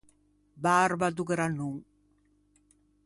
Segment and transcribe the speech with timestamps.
[0.63, 1.75] Barba do granon.